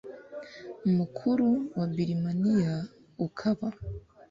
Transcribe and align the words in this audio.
mukuru 0.95 1.47
wa 1.77 1.85
birimaniya 1.93 2.75
ukaba 3.27 3.67